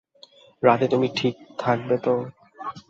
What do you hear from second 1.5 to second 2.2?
থাকবে তো?